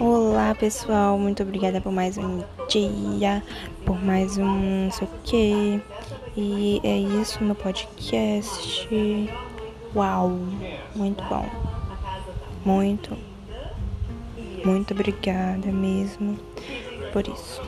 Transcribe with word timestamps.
Olá 0.00 0.52
pessoal, 0.56 1.16
muito 1.16 1.44
obrigada 1.44 1.80
por 1.80 1.92
mais 1.92 2.18
um 2.18 2.42
dia, 2.68 3.40
por 3.86 3.96
mais 4.02 4.36
um 4.36 4.86
não 4.86 4.90
sei 4.90 5.06
o 5.06 5.10
que. 5.22 5.80
E 6.36 6.80
é 6.82 6.98
isso 6.98 7.42
meu 7.44 7.54
podcast. 7.54 8.88
Uau, 9.94 10.30
muito 10.96 11.22
bom. 11.24 11.48
Muito, 12.64 13.16
muito 14.64 14.92
obrigada 14.92 15.70
mesmo 15.70 16.40
por 17.12 17.28
isso. 17.28 17.62